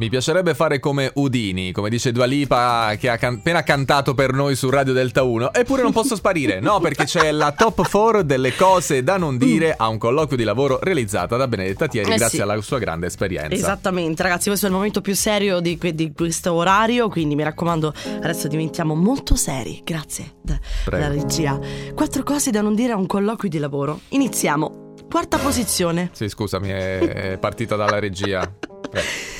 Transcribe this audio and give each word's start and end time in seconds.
Mi 0.00 0.08
piacerebbe 0.08 0.54
fare 0.54 0.78
come 0.78 1.10
Udini, 1.16 1.72
come 1.72 1.90
dice 1.90 2.10
Dua 2.10 2.24
Lipa 2.24 2.94
che 2.98 3.10
ha 3.10 3.18
can- 3.18 3.34
appena 3.34 3.62
cantato 3.62 4.14
per 4.14 4.32
noi 4.32 4.56
su 4.56 4.70
Radio 4.70 4.94
Delta 4.94 5.24
1, 5.24 5.52
eppure 5.52 5.82
non 5.82 5.92
posso 5.92 6.16
sparire. 6.16 6.58
No, 6.58 6.80
perché 6.80 7.04
c'è 7.04 7.30
la 7.30 7.52
top 7.52 7.86
4 7.86 8.22
delle 8.22 8.56
cose 8.56 9.02
da 9.02 9.18
non 9.18 9.36
dire 9.36 9.74
a 9.76 9.88
un 9.88 9.98
colloquio 9.98 10.38
di 10.38 10.44
lavoro 10.44 10.78
realizzata 10.80 11.36
da 11.36 11.46
Benedetta 11.46 11.86
Thieri 11.86 12.12
Eh 12.12 12.16
grazie 12.16 12.38
sì. 12.38 12.42
alla 12.42 12.58
sua 12.62 12.78
grande 12.78 13.08
esperienza. 13.08 13.52
Esattamente, 13.54 14.22
ragazzi, 14.22 14.48
questo 14.48 14.64
è 14.64 14.68
il 14.70 14.74
momento 14.74 15.02
più 15.02 15.14
serio 15.14 15.60
di, 15.60 15.76
que- 15.76 15.94
di 15.94 16.12
questo 16.14 16.54
orario, 16.54 17.10
quindi 17.10 17.34
mi 17.34 17.42
raccomando, 17.42 17.92
adesso 18.22 18.48
diventiamo 18.48 18.94
molto 18.94 19.34
seri. 19.36 19.82
Grazie 19.84 20.36
da- 20.40 20.58
dalla 20.86 21.08
regia. 21.08 21.60
Quattro 21.94 22.22
cose 22.22 22.50
da 22.50 22.62
non 22.62 22.74
dire 22.74 22.94
a 22.94 22.96
un 22.96 23.04
colloquio 23.06 23.50
di 23.50 23.58
lavoro. 23.58 24.00
Iniziamo. 24.08 24.94
Quarta 25.10 25.36
posizione. 25.36 26.08
Sì, 26.14 26.26
scusami, 26.26 26.70
è, 26.70 26.98
è 27.32 27.38
partita 27.38 27.76
dalla 27.76 27.98
regia. 27.98 28.50
Prego. 28.88 29.38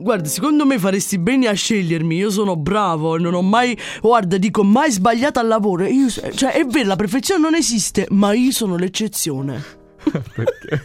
Guarda, 0.00 0.28
secondo 0.28 0.64
me 0.64 0.78
faresti 0.78 1.18
bene 1.18 1.48
a 1.48 1.52
scegliermi. 1.52 2.16
Io 2.16 2.30
sono 2.30 2.56
bravo, 2.56 3.18
non 3.18 3.34
ho 3.34 3.42
mai, 3.42 3.76
guarda, 4.00 4.36
dico 4.38 4.62
mai 4.62 4.90
sbagliato 4.92 5.40
al 5.40 5.48
lavoro. 5.48 5.84
Io, 5.86 6.08
cioè, 6.10 6.52
è 6.52 6.64
vero, 6.64 6.86
la 6.88 6.96
perfezione 6.96 7.40
non 7.40 7.54
esiste, 7.54 8.06
ma 8.10 8.32
io 8.32 8.52
sono 8.52 8.76
l'eccezione. 8.76 9.62
Perché? 10.34 10.82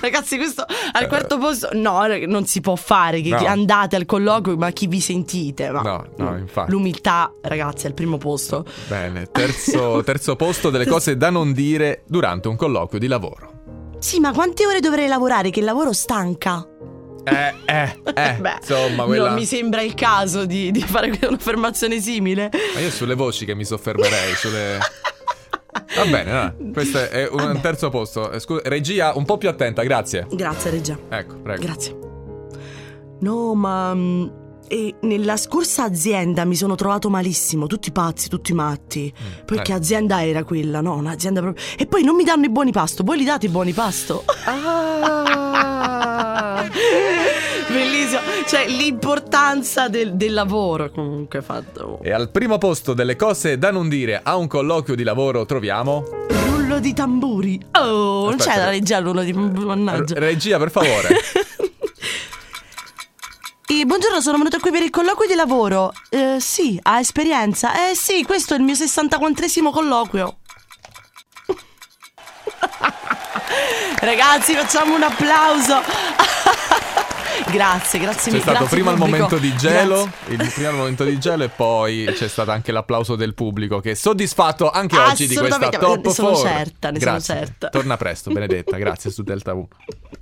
Ragazzi, 0.00 0.36
questo 0.36 0.64
al 0.92 1.06
quarto 1.06 1.38
posto. 1.38 1.68
No, 1.74 2.04
non 2.26 2.46
si 2.46 2.60
può 2.60 2.74
fare. 2.74 3.20
Che 3.20 3.28
No. 3.30 3.46
andate 3.46 3.94
al 3.96 4.06
colloquio, 4.06 4.56
ma 4.56 4.70
chi 4.70 4.86
vi 4.86 5.00
sentite? 5.00 5.70
Ma- 5.70 5.82
No, 5.82 6.06
no, 6.16 6.36
infatti. 6.36 6.70
L'umiltà, 6.70 7.30
ragazzi, 7.42 7.84
è 7.84 7.88
al 7.88 7.94
primo 7.94 8.18
posto. 8.18 8.64
Bene, 8.88 9.26
terzo, 9.30 10.02
terzo 10.06 10.34
posto 10.36 10.70
delle 10.70 10.86
cose 10.86 11.16
da 11.16 11.30
non 11.30 11.52
dire 11.52 12.02
durante 12.06 12.48
un 12.48 12.56
colloquio 12.56 12.98
di 12.98 13.06
lavoro. 13.06 13.50
Sì, 13.98 14.18
ma 14.18 14.32
quante 14.32 14.66
ore 14.66 14.80
dovrei 14.80 15.06
lavorare? 15.06 15.50
Che 15.50 15.60
il 15.60 15.64
lavoro 15.64 15.92
stanca. 15.92 16.66
Eh, 17.24 17.54
eh, 17.66 18.00
eh, 18.14 18.36
Beh, 18.40 18.56
insomma, 18.60 19.04
quella... 19.04 19.28
Non 19.28 19.34
mi 19.34 19.44
sembra 19.44 19.82
il 19.82 19.94
caso 19.94 20.44
di, 20.44 20.70
di 20.70 20.80
fare 20.82 21.16
un'affermazione 21.22 22.00
simile. 22.00 22.50
Ma 22.74 22.80
io 22.80 22.90
sulle 22.90 23.14
voci 23.14 23.44
che 23.44 23.54
mi 23.54 23.64
soffermerei, 23.64 24.34
sulle... 24.34 24.78
Va 25.94 26.04
bene, 26.06 26.32
no, 26.32 26.72
questo 26.72 26.98
è 27.10 27.28
un 27.30 27.58
terzo 27.60 27.90
posto. 27.90 28.30
Eh, 28.30 28.40
Scusa, 28.40 28.62
regia, 28.64 29.12
un 29.14 29.24
po' 29.24 29.36
più 29.38 29.48
attenta, 29.48 29.82
grazie. 29.82 30.26
Grazie, 30.30 30.70
Reggia. 30.70 30.98
Ecco, 31.08 31.36
prego. 31.36 31.62
Grazie. 31.62 31.98
No, 33.20 33.54
ma. 33.54 33.94
mm, 33.94 34.26
E 34.68 34.94
nella 35.02 35.36
scorsa 35.36 35.84
azienda 35.84 36.44
mi 36.46 36.56
sono 36.56 36.74
trovato 36.76 37.10
malissimo, 37.10 37.66
tutti 37.66 37.92
pazzi, 37.92 38.28
tutti 38.30 38.54
matti. 38.54 39.12
Poi 39.44 39.58
eh. 39.58 39.62
che 39.62 39.72
azienda 39.74 40.24
era 40.24 40.44
quella? 40.44 40.80
No, 40.80 40.94
un'azienda 40.94 41.40
proprio. 41.40 41.62
E 41.76 41.86
poi 41.86 42.02
non 42.04 42.16
mi 42.16 42.24
danno 42.24 42.46
i 42.46 42.50
buoni 42.50 42.72
pasto, 42.72 43.02
voi 43.02 43.18
li 43.18 43.24
date 43.24 43.46
i 43.46 43.50
buoni 43.50 43.72
pasto? 43.72 44.24
Ah. 44.46 45.41
Cioè 48.46 48.66
l'importanza 48.68 49.88
del, 49.88 50.14
del 50.14 50.32
lavoro 50.32 50.90
comunque 50.90 51.42
fatto. 51.42 51.98
E 52.02 52.12
al 52.12 52.30
primo 52.30 52.58
posto 52.58 52.94
delle 52.94 53.16
cose 53.16 53.58
da 53.58 53.70
non 53.70 53.88
dire 53.88 54.20
a 54.22 54.36
un 54.36 54.46
colloquio 54.46 54.94
di 54.94 55.02
lavoro 55.02 55.44
troviamo... 55.46 56.04
Rullo 56.28 56.78
di 56.78 56.94
tamburi. 56.94 57.60
Oh, 57.72 58.24
non 58.24 58.34
Aspetta. 58.38 58.50
c'è 58.50 58.58
la 58.58 58.70
regia 58.70 58.96
al 58.98 59.04
rullo 59.04 59.22
di 59.22 59.32
tamburi, 59.32 59.66
mannaggia. 59.66 60.18
Regia, 60.18 60.58
per 60.58 60.70
favore. 60.70 61.08
E 63.64 63.86
buongiorno, 63.86 64.20
sono 64.20 64.36
venuta 64.36 64.58
qui 64.58 64.70
per 64.70 64.82
il 64.82 64.90
colloquio 64.90 65.26
di 65.26 65.34
lavoro. 65.34 65.94
Eh, 66.10 66.36
sì, 66.40 66.78
ha 66.82 67.00
esperienza? 67.00 67.88
Eh 67.88 67.94
sì, 67.94 68.22
questo 68.22 68.52
è 68.52 68.58
il 68.58 68.64
mio 68.64 68.74
64esimo 68.74 69.70
colloquio. 69.70 70.36
Ragazzi, 73.98 74.54
facciamo 74.54 74.94
un 74.94 75.02
applauso. 75.02 75.80
Grazie, 77.50 77.98
grazie 77.98 78.24
C'è 78.24 78.30
mille. 78.30 78.40
stato 78.42 78.58
grazie 78.58 78.76
prima 78.76 78.92
il 78.92 78.98
momento 78.98 79.38
di 79.38 79.56
gelo, 79.56 80.10
il, 80.28 80.50
prima 80.52 80.70
il 80.70 80.76
momento 80.76 81.04
di 81.04 81.18
gelo 81.18 81.44
e 81.44 81.48
poi 81.48 82.04
c'è 82.14 82.28
stato 82.28 82.50
anche 82.50 82.72
l'applauso 82.72 83.16
del 83.16 83.34
pubblico 83.34 83.80
che 83.80 83.92
è 83.92 83.94
soddisfatto 83.94 84.70
anche 84.70 84.98
oggi 84.98 85.26
di 85.26 85.36
questa 85.36 85.68
top 85.70 86.04
ne 86.06 86.12
sono 86.12 86.30
4. 86.30 86.48
certa, 86.48 86.90
ne 86.90 86.98
sono 86.98 87.10
Grazie. 87.12 87.34
certa. 87.34 87.68
Torna 87.68 87.96
presto, 87.96 88.30
Benedetta, 88.30 88.76
grazie 88.76 89.10
su 89.10 89.22
Delta 89.22 89.54
1. 89.54 89.68